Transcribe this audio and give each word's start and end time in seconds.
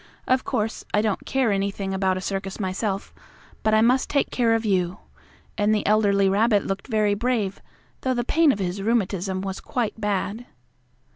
Of 0.27 0.43
course, 0.43 0.83
I 0.95 1.03
don't 1.03 1.27
care 1.27 1.51
anything 1.51 1.93
about 1.93 2.17
a 2.17 2.21
circus 2.21 2.59
myself, 2.59 3.13
but 3.61 3.75
I 3.75 3.81
must 3.81 4.09
take 4.09 4.31
care 4.31 4.55
of 4.55 4.65
you," 4.65 4.97
and 5.59 5.75
the 5.75 5.85
elderly 5.85 6.27
rabbit 6.27 6.65
looked 6.65 6.87
very 6.87 7.13
brave, 7.13 7.61
though 8.01 8.15
the 8.15 8.23
pain 8.23 8.51
of 8.51 8.57
his 8.57 8.81
rheumatism 8.81 9.41
was 9.41 9.59
quite 9.59 10.01
bad. 10.01 10.47